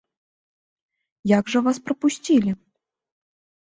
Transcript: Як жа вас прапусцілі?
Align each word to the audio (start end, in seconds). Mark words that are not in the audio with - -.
Як 1.37 1.45
жа 1.53 1.59
вас 1.69 1.77
прапусцілі? 1.91 2.51